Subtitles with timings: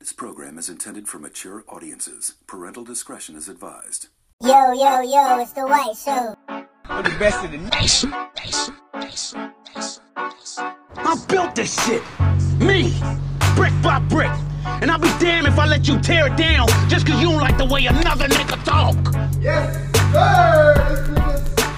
[0.00, 2.34] This program is intended for mature audiences.
[2.46, 4.06] Parental discretion is advised.
[4.40, 6.36] Yo, yo, yo, it's the White Show.
[6.84, 8.12] I'm the best in the nation.
[10.96, 12.04] I built this shit.
[12.60, 12.94] Me.
[13.56, 14.30] Brick by brick.
[14.64, 17.40] And I'll be damned if I let you tear it down just cause you don't
[17.40, 18.94] like the way another nigga talk.
[19.40, 19.74] Yes,
[20.12, 20.74] sir.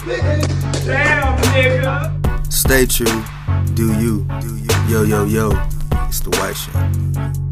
[0.05, 0.85] This nigga.
[0.85, 2.53] Damn, nigga.
[2.53, 3.25] Stay true.
[3.73, 4.27] Do you.
[4.43, 4.69] Do you.
[4.89, 5.53] Yo, yo, yo.
[6.07, 7.50] It's the White Show.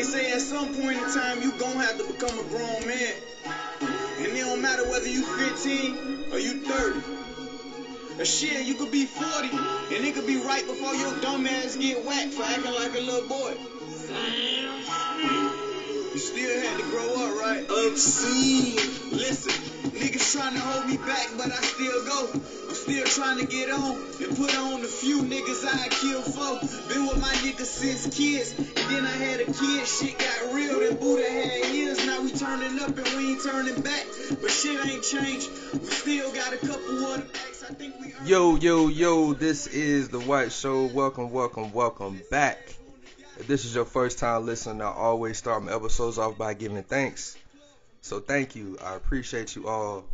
[0.00, 3.16] They say at some point in time you gon' have to become a grown man.
[3.82, 7.00] And it don't matter whether you 15 or you 30.
[8.18, 11.76] Or shit, you could be 40 and it could be right before your dumb ass
[11.76, 13.54] get whacked for acting like a little boy.
[16.14, 17.62] You still had to grow up, right?
[17.68, 18.76] Obscene.
[19.10, 22.28] Listen, niggas trying to hold me back, but I still go.
[22.32, 26.60] I'm still trying to get on and put on the few niggas I kill for.
[26.92, 29.86] Been with my niggas since kids, and then I had a kid.
[29.86, 32.04] Shit got real, then Buddha had years.
[32.06, 34.06] Now we turning up and we ain't turning back.
[34.40, 35.50] But shit ain't changed.
[35.72, 37.64] We still got a couple of the acts.
[37.68, 38.14] I think we.
[38.24, 39.32] Yo, yo, yo.
[39.32, 40.86] This is the White Show.
[40.86, 42.58] Welcome, welcome, welcome back.
[43.38, 46.82] If this is your first time listening, I always start my episodes off by giving
[46.82, 47.36] thanks.
[48.02, 48.78] So thank you.
[48.82, 50.04] I appreciate you all.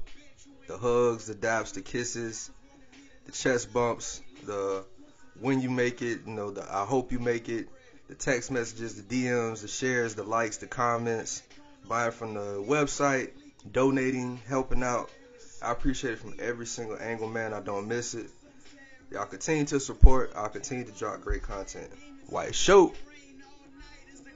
[0.66, 2.50] The hugs, the daps, the kisses,
[3.26, 4.84] the chest bumps, the
[5.40, 7.68] when you make it, you know, the I hope you make it,
[8.08, 11.42] the text messages, the DMs, the shares, the likes, the comments,
[11.88, 13.30] buying from the website,
[13.70, 15.10] donating, helping out.
[15.62, 17.52] I appreciate it from every single angle, man.
[17.52, 18.26] I don't miss it.
[19.10, 20.32] Y'all continue to support.
[20.34, 21.90] I'll continue to drop great content.
[22.28, 22.92] White Show.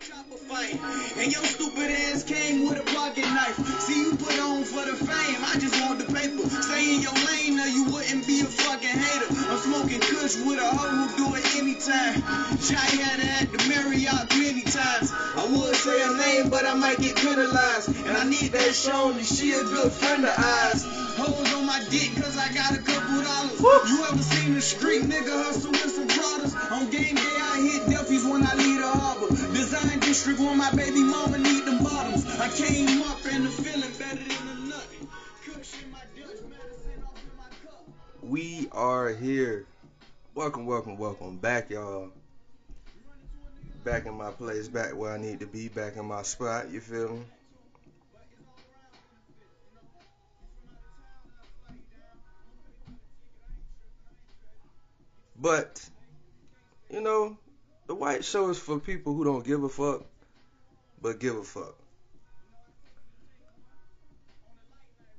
[0.00, 3.56] And your stupid ass came with a pocket knife.
[3.80, 5.44] See you put on for the fame.
[5.44, 6.48] I just want the paper.
[6.48, 9.28] Stay in your lane or you wouldn't be a fucking hater.
[9.28, 12.16] I'm smoking kush with a hoe who do it anytime.
[12.64, 15.12] Jai had her at the Marriott many times.
[15.12, 17.94] I would say her name, but I might get penalized.
[18.06, 20.84] And I need that shown that she a good friend of ours.
[21.20, 23.60] Hoes on my dick cause I got a couple dollars.
[23.60, 26.09] You ever seen a street nigga hustle with some?
[26.70, 28.54] On game day I hit Duffy's when I
[28.94, 29.26] harbor.
[29.52, 32.24] Design district my baby mama need bottoms.
[32.38, 34.68] I came up and feeling better than
[37.64, 37.84] cup.
[38.22, 39.66] We are here.
[40.36, 42.10] Welcome, welcome, welcome back, y'all.
[43.82, 46.80] Back in my place, back where I need to be, back in my spot, you
[46.80, 47.22] feel me?
[55.36, 55.82] But,
[56.90, 57.38] you know,
[57.86, 60.04] the white show is for people who don't give a fuck,
[61.00, 61.76] but give a fuck.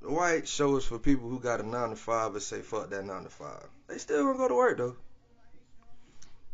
[0.02, 2.90] The white show is for people who got a nine to five but say fuck
[2.90, 3.66] that nine to five.
[3.86, 4.96] They still gonna go to work though.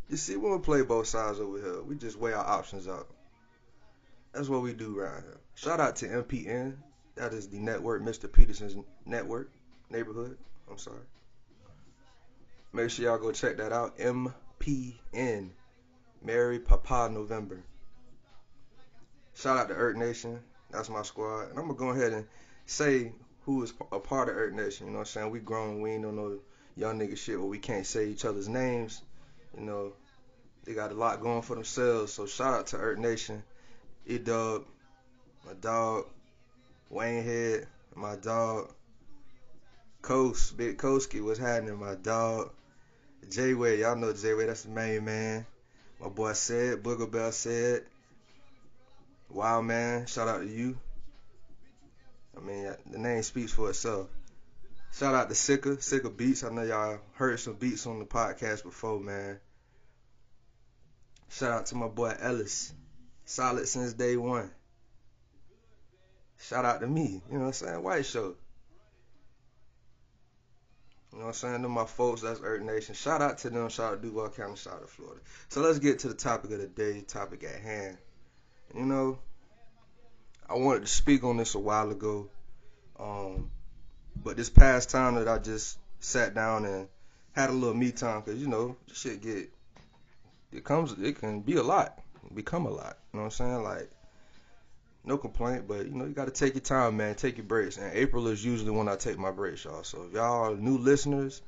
[0.08, 1.82] You see, we don't play both sides over here.
[1.82, 3.08] We just weigh our options out.
[4.32, 5.40] That's what we do around here.
[5.54, 6.76] Shout out to MPN.
[7.16, 8.30] That is the network, Mr.
[8.30, 9.50] Peterson's network,
[9.90, 10.38] neighborhood.
[10.70, 10.98] I'm sorry.
[12.72, 13.98] Make sure y'all go check that out.
[14.60, 15.50] MPN.
[16.22, 17.62] Mary Papa November.
[19.34, 20.40] Shout out to Earth Nation.
[20.70, 21.50] That's my squad.
[21.50, 22.26] And I'm gonna go ahead and
[22.66, 24.86] say who is a part of Earth Nation.
[24.86, 25.30] You know what I'm saying?
[25.30, 26.38] We grown, we ain't on no
[26.76, 29.02] young nigga shit where we can't say each other's names.
[29.56, 29.92] You know,
[30.64, 32.12] they got a lot going for themselves.
[32.12, 33.42] So shout out to Earth Nation.
[34.06, 34.64] E Dub,
[35.46, 36.06] my dog,
[36.90, 38.72] Wayne Head, my dog,
[40.02, 42.50] Coast, Big Koski, what's happening, my dog.
[43.30, 45.46] J Way, y'all know J Way, that's the main man.
[46.00, 47.84] My boy said, Booger Bell said,
[49.30, 50.78] Wow man, shout out to you.
[52.36, 54.08] I mean, the name speaks for itself.
[54.92, 56.44] Shout out to Sicka, Sicka Beats.
[56.44, 59.38] I know y'all heard some beats on the podcast before, man.
[61.30, 62.72] Shout out to my boy Ellis.
[63.26, 64.50] Solid since day one.
[66.40, 67.82] Shout out to me, you know what I'm saying?
[67.82, 68.36] White Show.
[71.12, 71.62] You know what I'm saying?
[71.62, 72.94] To my folks, that's Earth Nation.
[72.94, 73.68] Shout out to them.
[73.68, 74.56] Shout out to Duval County.
[74.56, 75.20] Shout out to Florida.
[75.48, 77.96] So let's get to the topic of the day, topic at hand.
[78.74, 79.18] You know,
[80.48, 82.28] I wanted to speak on this a while ago.
[82.98, 83.50] Um,
[84.22, 86.88] but this past time that I just sat down and
[87.32, 89.50] had a little me time, cause you know, shit get,
[90.52, 91.98] it comes, it can be a lot,
[92.34, 92.98] become a lot.
[93.12, 93.62] You know what I'm saying?
[93.62, 93.90] Like,
[95.08, 97.14] no complaint, but you know, you gotta take your time, man.
[97.14, 97.78] Take your breaks.
[97.78, 99.82] And April is usually when I take my breaks, y'all.
[99.82, 101.40] So if y'all are new listeners,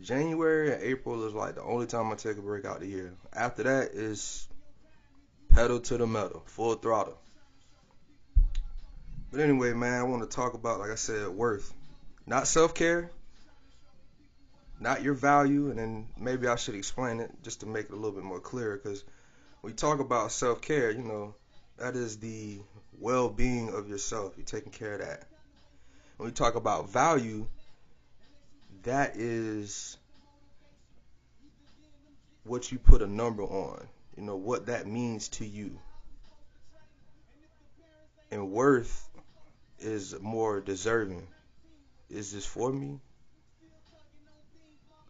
[0.00, 2.88] January and April is like the only time I take a break out of the
[2.88, 3.14] year.
[3.32, 4.48] After that is
[5.50, 7.18] pedal to the metal, full throttle.
[9.30, 11.72] But anyway, man, I want to talk about, like I said, worth.
[12.26, 13.10] Not self care,
[14.80, 17.96] not your value, and then maybe I should explain it just to make it a
[17.96, 18.80] little bit more clear.
[18.82, 19.04] Because
[19.60, 21.34] we talk about self care, you know,
[21.82, 22.60] that is the
[23.00, 24.34] well being of yourself.
[24.36, 25.26] You're taking care of that.
[26.16, 27.48] When we talk about value,
[28.84, 29.96] that is
[32.44, 33.84] what you put a number on.
[34.16, 35.76] You know, what that means to you.
[38.30, 39.10] And worth
[39.80, 41.26] is more deserving.
[42.08, 43.00] Is this for me?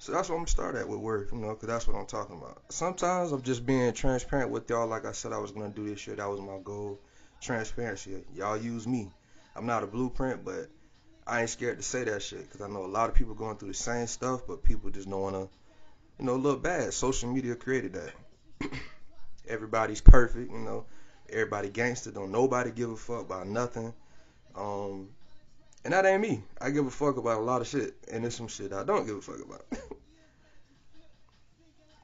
[0.03, 2.07] So that's what I'm gonna start at with work, you know, because that's what I'm
[2.07, 2.61] talking about.
[2.71, 4.89] Sometimes I'm just being transparent with y'all.
[4.89, 6.17] Like I said, I was gonna do this shit.
[6.17, 6.99] That was my goal.
[7.41, 8.25] Transparency.
[8.35, 9.13] Y'all use me.
[9.55, 10.67] I'm not a blueprint, but
[11.25, 13.59] I ain't scared to say that shit because I know a lot of people going
[13.59, 15.49] through the same stuff, but people just don't wanna,
[16.19, 16.93] you know, look bad.
[16.93, 18.13] Social media created that.
[19.47, 20.85] Everybody's perfect, you know.
[21.31, 22.11] Everybody gangster.
[22.11, 23.95] Don't nobody give a fuck about nothing.
[24.57, 25.11] Um,
[25.85, 26.43] and that ain't me.
[26.61, 29.07] I give a fuck about a lot of shit, and there's some shit I don't
[29.07, 29.65] give a fuck about.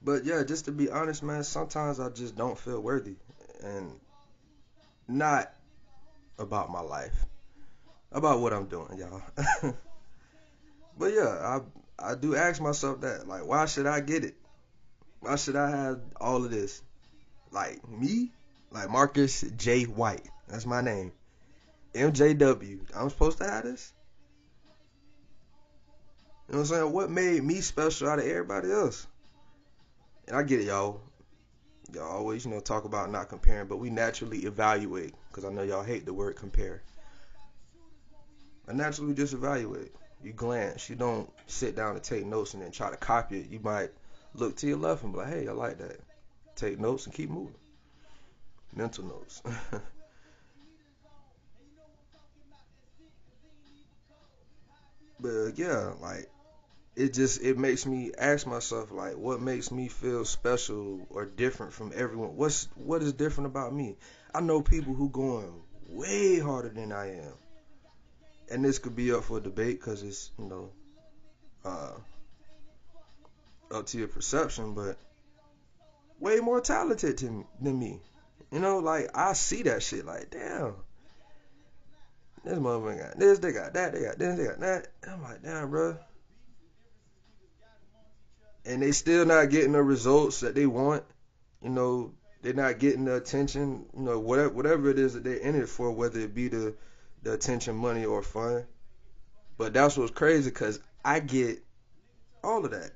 [0.03, 3.17] but yeah, just to be honest, man, sometimes I just don't feel worthy,
[3.63, 3.93] and
[5.07, 5.53] not
[6.39, 7.25] about my life,
[8.13, 9.23] about what I'm doing, y'all.
[10.99, 11.61] but yeah,
[11.99, 14.37] I I do ask myself that, like, why should I get it?
[15.21, 16.83] Why should I have all of this?
[17.51, 18.31] Like me,
[18.71, 19.85] like Marcus J.
[19.85, 20.29] White.
[20.49, 21.13] That's my name.
[21.94, 22.81] MJW.
[22.94, 23.93] I'm supposed to have this?
[26.49, 26.93] You know what I'm saying?
[26.93, 29.06] What made me special out of everybody else?
[30.26, 31.00] And I get it, y'all.
[31.93, 35.62] Y'all always, you know, talk about not comparing, but we naturally evaluate because I know
[35.62, 36.82] y'all hate the word compare.
[38.67, 39.94] I naturally just evaluate.
[40.23, 40.91] You glance.
[40.91, 43.50] You don't sit down and take notes and then try to copy it.
[43.50, 43.91] You might
[44.34, 46.00] look to your left and be like, hey, I like that.
[46.56, 47.55] Take notes and keep moving.
[48.75, 49.43] Mental notes.
[55.20, 56.31] but yeah, like
[56.97, 61.73] it just it makes me ask myself like what makes me feel special or different
[61.73, 62.37] from everyone?
[62.37, 63.97] What's what is different about me?
[64.35, 67.32] I know people who going way harder than i am.
[68.50, 70.70] And this could be up for debate because it's you know
[71.65, 71.93] uh,
[73.70, 74.99] up to your perception but
[76.19, 78.00] way more talented than me.
[78.50, 80.75] You know like i see that shit like damn
[82.44, 84.88] this motherfucker got this, they got that, they got this, they got that.
[85.08, 85.96] I'm like, damn, bro.
[88.64, 91.05] And they still not getting the results that they want.
[91.62, 92.12] You know,
[92.43, 93.87] they're not getting the attention.
[93.96, 96.75] You know, whatever whatever it is that they're in it for, whether it be the
[97.23, 98.64] the attention, money, or fun.
[99.56, 101.64] But that's what's crazy, cause I get
[102.44, 102.93] all of that.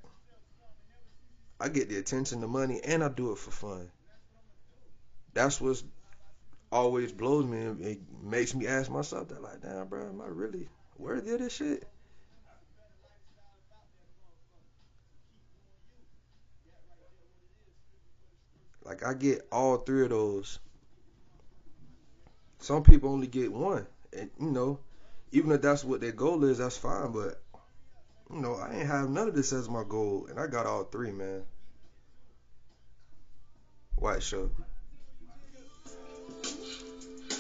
[1.58, 3.90] I get the attention, the money, and I do it for fun.
[5.34, 5.84] That's what's
[6.72, 10.26] always blows me and it makes me ask myself that like, damn, bro, am I
[10.26, 11.84] really worthy of this shit?
[18.84, 20.58] Like I get all three of those.
[22.58, 23.86] Some people only get one,
[24.16, 24.78] and you know,
[25.30, 27.12] even if that's what their goal is, that's fine.
[27.12, 27.40] But
[28.32, 30.84] you know, I ain't have none of this as my goal, and I got all
[30.84, 31.42] three, man.
[33.96, 34.50] White show.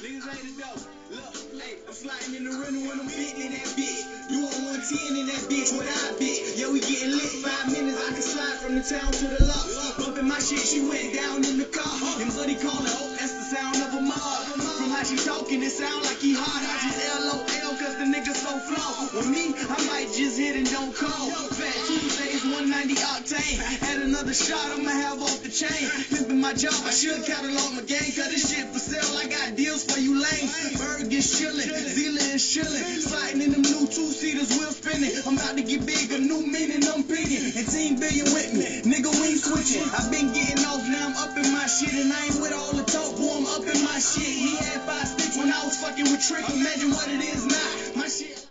[0.02, 0.82] Niggas ain't the dope.
[1.14, 4.02] Look, hey, I'm sliding in the rental when I'm big in that bitch.
[4.34, 6.58] You on 110 in that bitch with I bit.
[6.58, 7.30] Yo, we getting lit.
[7.38, 10.02] Five minutes, I can slide from the town to the loft.
[10.02, 11.86] Bumping my shit, she went down in the car.
[12.18, 14.42] And buddy calling, oh, that's the sound of a mob.
[14.80, 16.64] From how she talking, it sound like he hard.
[16.64, 19.12] I just LOL, cause the nigga so flawed.
[19.12, 21.28] With me, I might just hit and don't call.
[21.52, 23.60] Fat Tuesdays, 190 octane.
[23.84, 25.84] Had another shot, I'ma have off the chain.
[26.08, 28.08] Pimping my job, I should catalog my game.
[28.16, 30.48] Cause this shit for sale, I got deals for you lame.
[30.80, 32.84] Berg is chillin', Zila is chillin'.
[33.04, 35.12] Sliding in them new two-seaters, wheel spinning.
[35.28, 37.52] I'm about to get big, a new meaning, I'm picking.
[37.52, 39.84] And Team Billion with me, nigga, we switching.
[39.92, 41.92] i been getting off, now I'm up in my shit.
[41.92, 44.22] And I ain't with all the talk, boy, Up in my shit.
[44.22, 46.48] He had five sticks when I was fucking with Trick.
[46.48, 47.98] Imagine what it is now.
[48.00, 48.46] My shit,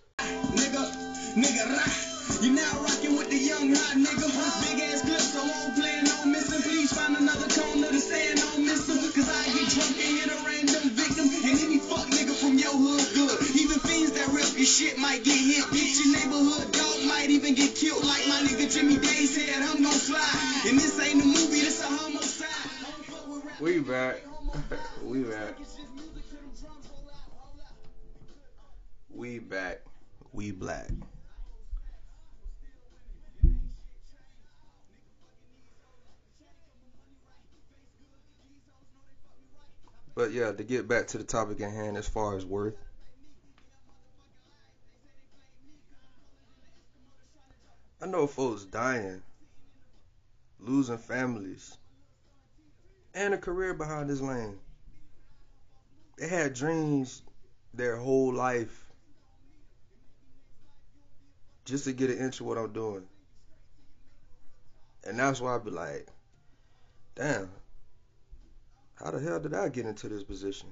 [0.52, 0.84] nigga,
[1.36, 2.44] nigga, rah.
[2.44, 4.28] You now rocking with the young hot nigga.
[4.62, 5.22] Big ass clip,
[23.62, 24.16] We back.
[25.04, 25.54] we back.
[29.14, 29.82] We back.
[30.34, 30.90] We black.
[40.16, 42.74] But yeah, to get back to the topic at hand as far as worth.
[48.02, 49.22] I know folks dying,
[50.60, 51.78] losing families,
[53.14, 54.58] and a career behind this lane.
[56.18, 57.22] They had dreams
[57.74, 58.86] their whole life
[61.66, 63.04] just to get an inch of what I'm doing.
[65.04, 66.08] And that's why I'd be like,
[67.16, 67.50] damn,
[68.96, 70.68] how the hell did I get into this position?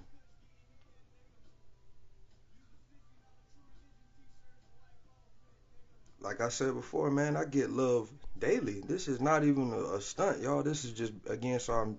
[6.22, 8.82] Like I said before, man, I get love daily.
[8.82, 10.64] This is not even a, a stunt, y'all.
[10.64, 11.98] This is just again so I'm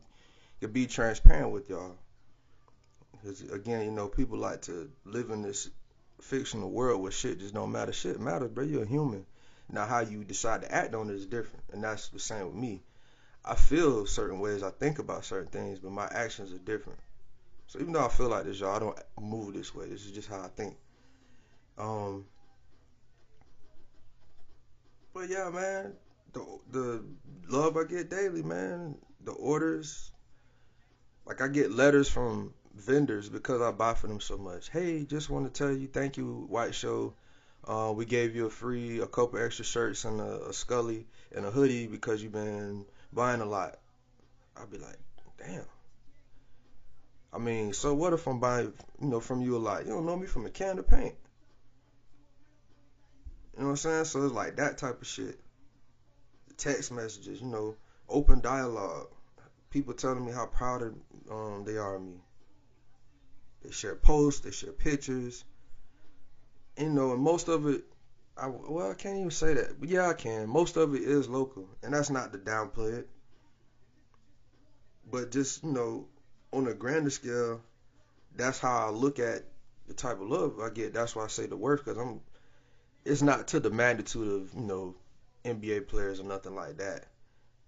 [0.60, 1.96] to be transparent with y'all.
[3.12, 5.70] Because again, you know, people like to live in this
[6.20, 7.92] fictional world where shit just don't matter.
[7.92, 8.64] Shit matters, bro.
[8.64, 9.26] You're a human.
[9.72, 12.56] Now, how you decide to act on it is different, and that's the same with
[12.56, 12.82] me.
[13.44, 16.98] I feel certain ways, I think about certain things, but my actions are different.
[17.68, 19.86] So even though I feel like this, y'all, I don't move this way.
[19.88, 20.76] This is just how I think.
[21.78, 22.24] Um,
[25.14, 25.94] but yeah, man,
[26.32, 27.04] the the
[27.48, 30.10] love I get daily, man, the orders,
[31.30, 34.68] like I get letters from vendors because I buy for them so much.
[34.68, 37.14] Hey, just want to tell you, thank you, White Show.
[37.64, 41.46] Uh, we gave you a free, a couple extra shirts and a, a Scully and
[41.46, 43.78] a hoodie because you've been buying a lot.
[44.56, 44.98] I'd be like,
[45.38, 45.62] damn.
[47.32, 49.86] I mean, so what if I'm buying, you know, from you a lot?
[49.86, 51.14] You don't know me from a can of paint.
[53.54, 54.04] You know what I'm saying?
[54.06, 55.38] So it's like that type of shit.
[56.56, 57.76] Text messages, you know,
[58.08, 59.06] open dialogue.
[59.70, 60.94] People telling me how proud of,
[61.30, 62.20] um, they are of me.
[63.62, 65.44] They share posts, they share pictures.
[66.76, 67.84] You know, and most of it,
[68.36, 69.78] I, well, I can't even say that.
[69.78, 70.48] But yeah, I can.
[70.48, 73.08] Most of it is local, and that's not to downplay it.
[75.10, 76.06] But just you know,
[76.52, 77.60] on a grander scale,
[78.34, 79.44] that's how I look at
[79.86, 80.94] the type of love I get.
[80.94, 82.20] That's why I say the worst, because I'm.
[83.04, 84.94] It's not to the magnitude of you know
[85.44, 87.06] NBA players or nothing like that,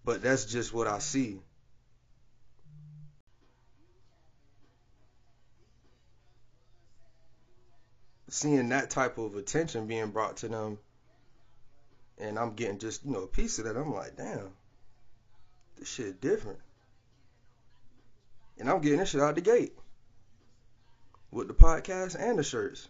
[0.05, 1.41] but that's just what I see.
[8.33, 10.79] Seeing that type of attention being brought to them
[12.19, 14.51] and I'm getting just, you know, a piece of that, I'm like, damn,
[15.79, 16.59] this shit different.
[18.59, 19.75] And I'm getting this shit out the gate.
[21.31, 22.89] With the podcast and the shirts.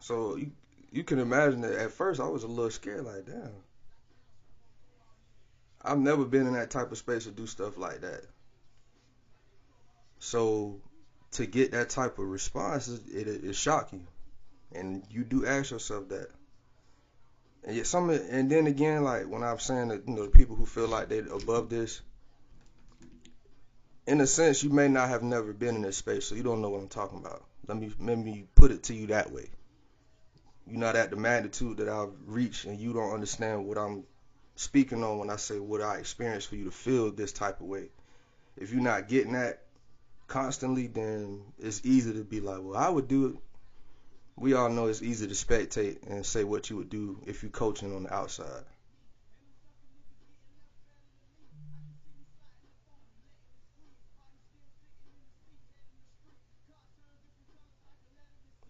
[0.00, 0.52] So you
[0.90, 3.50] you can imagine that at first I was a little scared, like, damn.
[5.82, 8.24] I've never been in that type of space to do stuff like that.
[10.18, 10.80] So
[11.32, 14.02] to get that type of response, it, it, it shock you,
[14.74, 16.28] and you do ask yourself that.
[17.64, 20.56] And yet some, and then again, like when I'm saying that, you know, the people
[20.56, 22.00] who feel like they're above this,
[24.06, 26.60] in a sense, you may not have never been in this space, so you don't
[26.60, 27.44] know what I'm talking about.
[27.68, 29.48] Let me let me put it to you that way.
[30.66, 34.04] You're not at the magnitude that I've reached, and you don't understand what I'm
[34.56, 37.66] speaking on when I say what I experienced for you to feel this type of
[37.66, 37.90] way.
[38.56, 39.62] If you're not getting that,
[40.32, 43.36] constantly, then it's easy to be like, well, I would do it.
[44.34, 47.52] We all know it's easy to spectate and say what you would do if you're
[47.52, 48.64] coaching on the outside.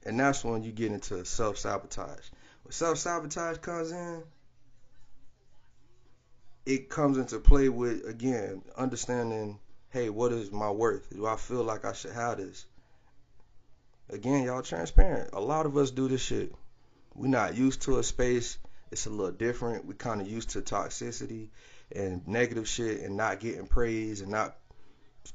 [0.05, 2.29] And that's when you get into self sabotage.
[2.65, 4.25] When self sabotage comes in,
[6.67, 9.61] it comes into play with, again, understanding
[9.93, 11.11] hey, what is my worth?
[11.15, 12.65] Do I feel like I should have this?
[14.09, 15.31] Again, y'all transparent.
[15.35, 16.55] A lot of us do this shit.
[17.15, 18.57] We're not used to a space.
[18.91, 19.85] It's a little different.
[19.85, 21.49] We kind of used to toxicity
[21.95, 24.57] and negative shit and not getting praise and not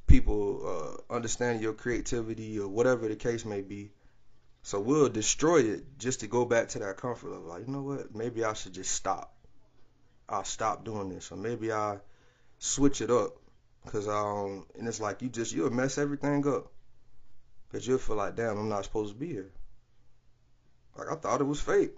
[0.07, 3.91] people uh, understanding your creativity or whatever the case may be.
[4.63, 7.83] So we'll destroy it just to go back to that comfort of like, you know
[7.83, 8.15] what?
[8.15, 9.35] Maybe I should just stop.
[10.27, 11.99] I'll stop doing this, or maybe I
[12.57, 13.37] switch it up
[13.87, 16.71] Cause um, and it's like you just you'll mess everything up.
[17.71, 19.51] Cause you'll feel like, damn, I'm not supposed to be here.
[20.97, 21.93] Like I thought it was fake.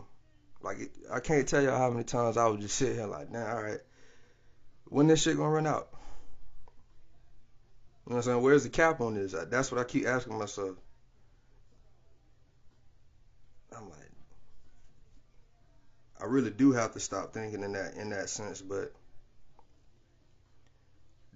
[0.62, 3.31] Like it, I can't tell y'all how many times I would just sit here like,
[3.31, 3.79] damn, all right,
[4.86, 5.89] when this shit gonna run out?
[8.05, 8.41] You know what I'm saying?
[8.41, 9.36] Where's the cap on this?
[9.50, 10.75] That's what I keep asking myself.
[13.75, 14.12] I'm like,
[16.19, 18.93] I really do have to stop thinking in that in that sense, but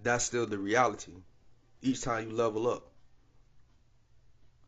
[0.04, 1.14] that's still the reality
[1.82, 2.92] each time you level up.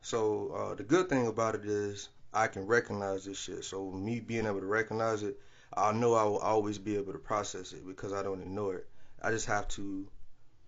[0.01, 3.63] So uh, the good thing about it is I can recognize this shit.
[3.63, 5.39] So me being able to recognize it,
[5.75, 8.87] I know I will always be able to process it because I don't ignore it.
[9.21, 10.07] I just have to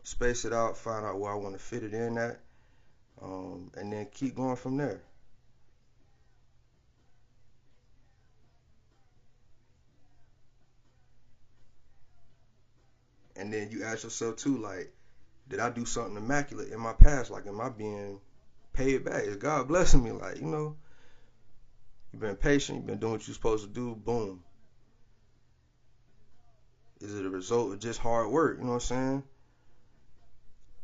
[0.03, 2.39] space it out, find out where I want to fit it in at,
[3.21, 5.01] um, and then keep going from there.
[13.37, 14.91] And then you ask yourself too, like,
[15.49, 17.31] did I do something immaculate in my past?
[17.31, 18.19] Like, am I being
[18.73, 19.23] paid back?
[19.23, 20.11] Is God blessing me?
[20.11, 20.75] Like, you know,
[22.11, 24.43] you've been patient, you've been doing what you're supposed to do, boom.
[26.99, 28.57] Is it a result of just hard work?
[28.57, 29.23] You know what I'm saying?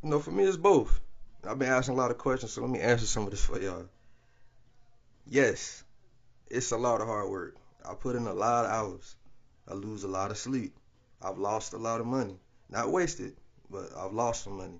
[0.03, 1.01] You know, for me, it's both.
[1.47, 3.59] I've been asking a lot of questions, so let me answer some of this for
[3.59, 3.89] y'all.
[5.25, 5.83] Yes,
[6.49, 7.55] it's a lot of hard work.
[7.83, 9.15] I put in a lot of hours.
[9.67, 10.77] I lose a lot of sleep.
[11.23, 12.37] I've lost a lot of money.
[12.69, 13.35] Not wasted,
[13.69, 14.79] but I've lost some money.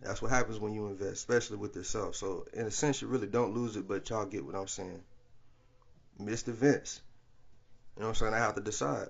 [0.00, 2.16] That's what happens when you invest, especially with yourself.
[2.16, 5.02] So in a sense, you really don't lose it, but y'all get what I'm saying.
[6.18, 7.02] Missed events.
[7.96, 8.34] You know what I'm saying?
[8.34, 9.08] I have to decide.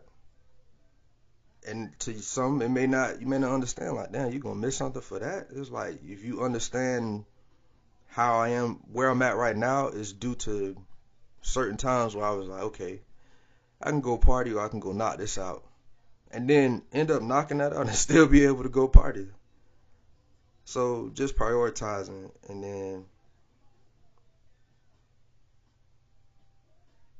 [1.68, 3.20] And to some, it may not.
[3.20, 3.94] You may not understand.
[3.94, 5.48] Like, damn, you gonna miss something for that?
[5.54, 7.24] It's like if you understand
[8.08, 10.76] how I am, where I'm at right now, is due to
[11.42, 13.00] certain times where I was like, okay,
[13.80, 15.64] I can go party or I can go knock this out
[16.32, 19.28] and then end up knocking that out and still be able to go party.
[20.64, 23.04] So just prioritizing and then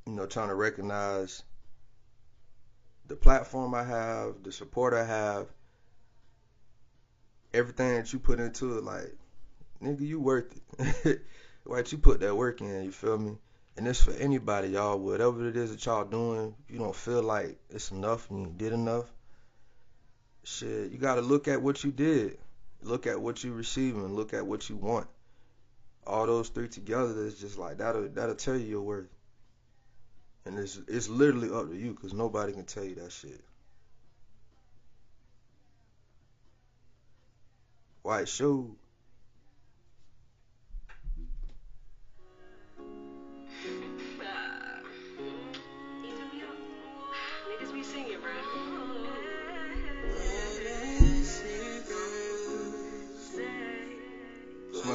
[0.05, 1.43] you know trying to recognize
[3.07, 5.47] the platform I have, the support I have,
[7.53, 9.15] everything that you put into it like
[9.83, 10.59] nigga you worth
[11.05, 11.21] it.
[11.65, 13.37] Right, you put that work in, you feel me?
[13.77, 14.99] And it's for anybody, y'all.
[14.99, 18.73] Whatever it is that y'all doing, you don't feel like it's enough and you did
[18.73, 19.05] enough,
[20.43, 22.37] shit, you gotta look at what you did.
[22.81, 24.15] Look at what you receiving.
[24.15, 25.07] Look at what you want.
[26.05, 29.09] All those three together is just like that'll that'll tell you your worth.
[30.45, 33.43] And it's it's literally up to you because nobody can tell you that shit.
[38.01, 38.75] White shoe.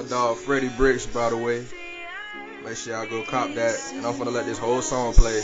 [0.07, 1.65] Dog Freddie Bricks, by the way.
[2.65, 3.79] Make sure y'all go cop that.
[3.95, 5.41] And I'm gonna let this whole song play.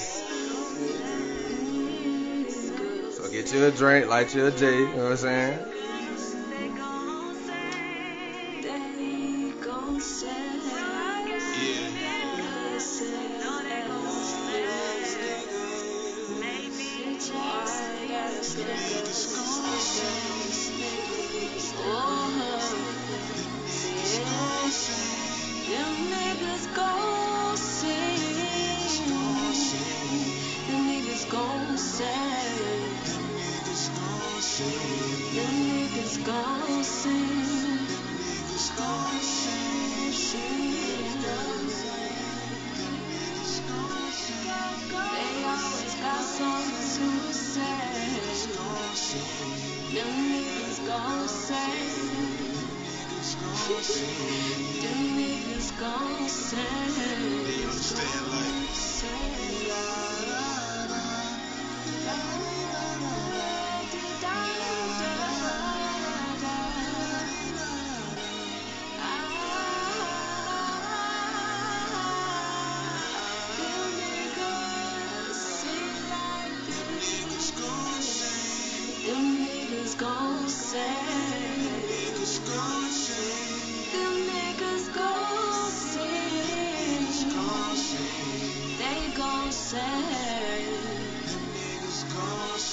[3.10, 5.71] So get you a drink, light you a J, you know what I'm saying?
[51.52, 51.92] They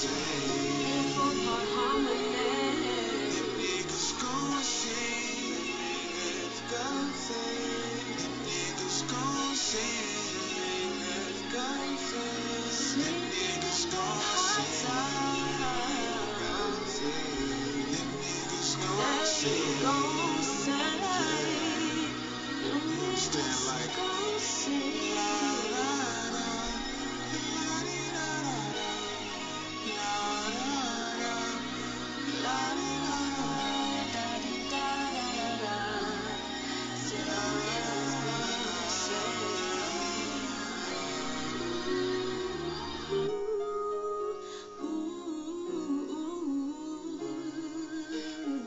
[0.00, 0.49] say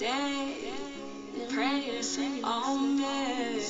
[0.03, 0.73] day.
[1.49, 3.63] Prayers on oh, me.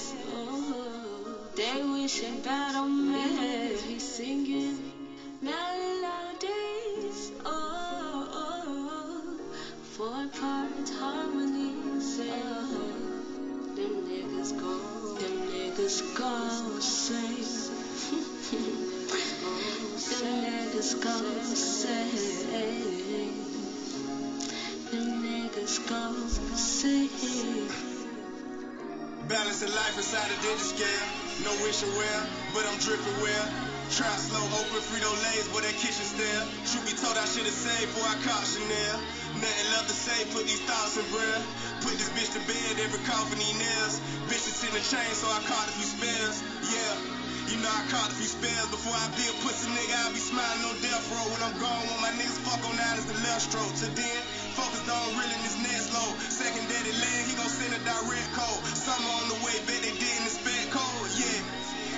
[1.55, 3.75] They wishing that on me.
[3.87, 4.79] He singing
[5.41, 7.19] melodies.
[7.45, 8.49] Oh,
[9.95, 12.19] four part harmonies.
[12.21, 12.81] Oh,
[13.75, 14.73] them niggas go,
[15.19, 16.33] them niggas go
[16.79, 17.45] sing.
[20.19, 21.15] them niggas go
[21.53, 22.92] sing.
[29.53, 31.05] Balance of life inside a digital scale.
[31.45, 32.19] No wish or wear,
[32.57, 33.45] but I'm dripping well.
[33.93, 36.41] Trap slow, open Frito Lays, but that kitchen stare.
[36.65, 38.97] Truth be told, I should have saved before I caught Chanel.
[39.37, 41.37] Nothing left to say, put these thoughts in bread.
[41.85, 44.01] Put this bitch to bed, every coffin he nails.
[44.25, 46.41] Bitches in the chain, so I caught a few spells.
[46.73, 46.97] Yeah.
[47.53, 49.93] You know I caught a few spells before I be a pussy nigga.
[49.93, 51.85] I be smiling on death row when I'm gone.
[51.93, 53.69] When my niggas fuck on out is the left stroke.
[53.69, 54.19] To then,
[54.53, 56.13] focused on reeling this next low.
[56.29, 58.61] Second daddy land, he gon' send a direct code.
[58.77, 61.09] Summer on the way, bet they didn't expect cold.
[61.17, 61.41] Yeah.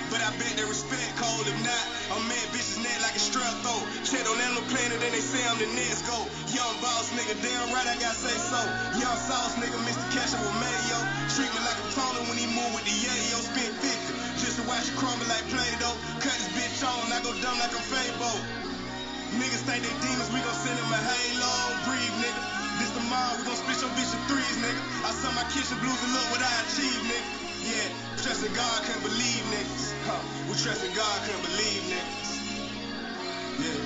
[0.08, 1.44] But I bet they respect cold.
[1.44, 3.84] If not, I'm mad bitches neck like a strap throat.
[4.06, 6.16] Check on Animal Planet, then they say I'm the next go.
[6.54, 8.60] Young boss nigga, damn right I gotta say so.
[9.02, 10.06] Young sauce nigga, Mr.
[10.14, 10.98] Ketchup with mayo.
[11.34, 13.38] Treat me like a toner when he move with the yayo.
[13.42, 15.96] Spent 50 just to watch it crumble like Play-Doh.
[16.22, 18.65] Cut this bitch on, I go dumb like a Fabo.
[19.34, 21.54] Niggas think they demons, we gon' send them a halo.
[21.82, 22.42] Breathe, nigga.
[22.78, 24.78] This the mob, we gon' split your bitch in threes, nigga.
[25.02, 27.30] I saw my kitchen blues and look what I achieved, nigga.
[27.66, 27.88] Yeah,
[28.22, 29.94] trusting God, can't believe niggas.
[30.06, 30.22] Huh.
[30.46, 32.30] We trusting God, can't believe niggas.
[33.58, 33.80] Yeah.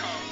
[0.00, 0.24] Come.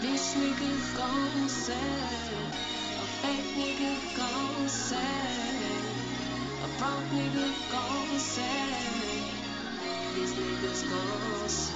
[0.02, 1.74] Pussy nigga gon' say.
[1.74, 4.98] A fake nigga gon' say.
[6.64, 8.66] A broke nigga gon' say.
[10.16, 11.74] These niggas gon' say.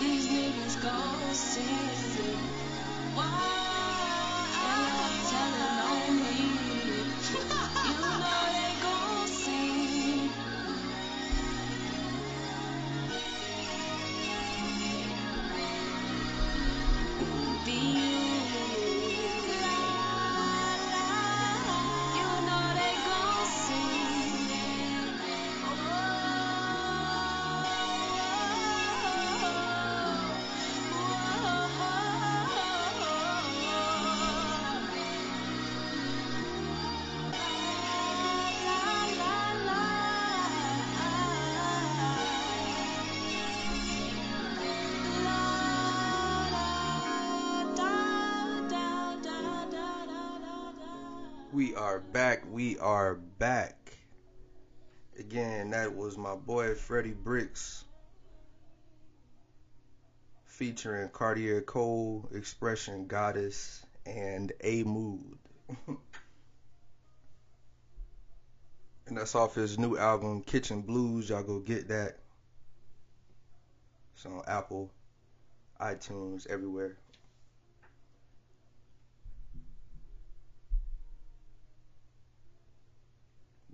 [0.00, 2.34] These niggas gon' say.
[3.14, 3.30] Why?
[4.60, 6.73] They all telling on me.
[51.94, 52.42] Are back.
[52.50, 53.96] We are back.
[55.16, 57.84] Again, that was my boy Freddie Bricks
[60.44, 65.38] featuring Cartier Cole, Expression Goddess, and A Mood.
[65.86, 65.96] and
[69.16, 71.28] that's off his new album, Kitchen Blues.
[71.28, 72.18] Y'all go get that.
[74.16, 74.90] It's on Apple,
[75.80, 76.96] iTunes, everywhere.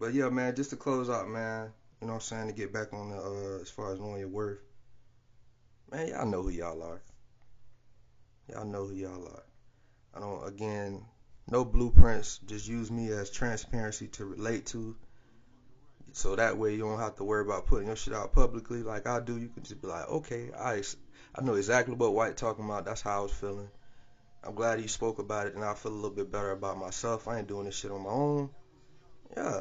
[0.01, 2.73] But yeah, man, just to close out, man, you know what I'm saying, to get
[2.73, 4.63] back on the, uh, as far as knowing your worth.
[5.93, 7.03] Man, y'all know who y'all are.
[8.49, 9.45] Y'all know who y'all are.
[10.15, 11.05] I don't, again,
[11.51, 12.41] no blueprints.
[12.47, 14.97] Just use me as transparency to relate to.
[16.13, 19.07] So that way you don't have to worry about putting your shit out publicly like
[19.07, 19.37] I do.
[19.37, 20.83] You can just be like, okay, I,
[21.35, 22.87] I know exactly what White talking about.
[22.87, 23.69] That's how I was feeling.
[24.43, 27.29] I'm glad he spoke about it and I feel a little bit better about myself.
[27.29, 28.51] I ain't doing this shit on my own.
[29.37, 29.61] Yeah,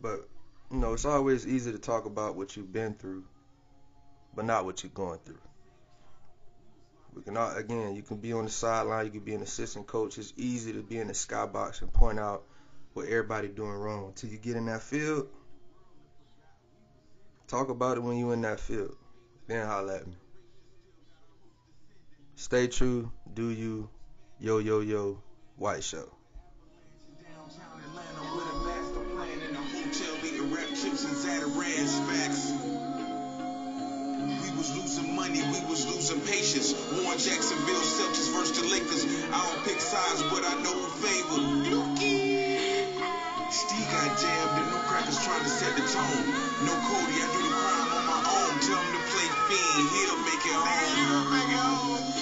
[0.00, 0.28] But
[0.70, 3.24] you know, it's always easy to talk about what you've been through,
[4.34, 5.40] but not what you're going through.
[7.12, 9.86] We can all, again, you can be on the sideline, you can be an assistant
[9.86, 10.16] coach.
[10.16, 12.44] It's easy to be in the skybox and point out
[12.94, 14.06] what everybody doing wrong.
[14.06, 15.28] Until you get in that field,
[17.48, 18.96] talk about it when you're in that field.
[19.48, 20.14] Then holla at me.
[22.36, 23.90] Stay true, do you,
[24.38, 25.20] yo yo yo,
[25.56, 26.08] white show.
[30.80, 32.52] Chips and Zatarain's facts.
[34.40, 36.72] We was losing money, we was losing patience.
[36.96, 39.04] Warren Jacksonville Celtics versus the Lakers.
[39.28, 41.36] I don't pick sides, but I know who favor.
[43.52, 46.24] Steve got jammed, the new crackers trying to set the tone.
[46.64, 48.56] No Cody, I do the crime on my own.
[48.64, 52.00] Tell him to play fiend, he'll make it home.
[52.14, 52.19] Ten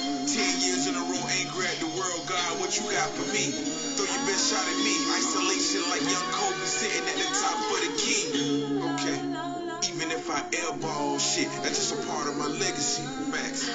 [0.68, 3.48] years in a row, angry at the world, God, what you got for me?
[3.96, 4.94] Throw your best shot at me.
[5.16, 8.28] Isolation like young Kobe sitting at the top of the key.
[8.92, 9.18] Okay.
[9.88, 13.02] Even if I airball shit, that's just a part of my legacy.
[13.32, 13.68] Facts.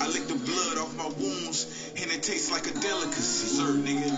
[0.00, 3.46] I lick the blood off my wounds, and it tastes like a delicacy.
[3.46, 4.10] Sir, nigga.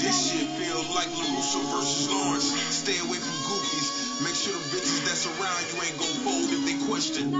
[0.00, 2.48] This shit feels like LaRusso versus Lawrence.
[2.74, 4.24] Stay away from goofies.
[4.24, 7.32] Make sure the bitches that's around you ain't gon' fold if they question.